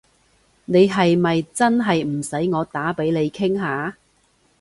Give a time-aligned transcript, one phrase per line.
[0.65, 3.95] 你係咪真係唔使我打畀你傾下？